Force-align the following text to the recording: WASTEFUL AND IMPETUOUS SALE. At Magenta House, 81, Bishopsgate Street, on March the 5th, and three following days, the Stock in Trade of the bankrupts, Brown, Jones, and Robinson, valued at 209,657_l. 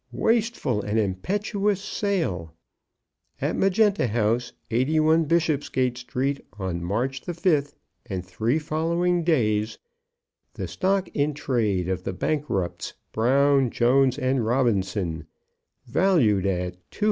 WASTEFUL 0.13 0.81
AND 0.81 0.97
IMPETUOUS 0.97 1.79
SALE. 1.79 2.51
At 3.39 3.55
Magenta 3.55 4.07
House, 4.07 4.51
81, 4.71 5.25
Bishopsgate 5.25 5.95
Street, 5.95 6.43
on 6.57 6.83
March 6.83 7.21
the 7.21 7.33
5th, 7.33 7.75
and 8.07 8.25
three 8.25 8.57
following 8.57 9.23
days, 9.23 9.77
the 10.55 10.67
Stock 10.67 11.07
in 11.09 11.35
Trade 11.35 11.87
of 11.87 12.01
the 12.01 12.13
bankrupts, 12.13 12.93
Brown, 13.11 13.69
Jones, 13.69 14.17
and 14.17 14.43
Robinson, 14.43 15.27
valued 15.85 16.47
at 16.47 16.73
209,657_l. 16.89 16.99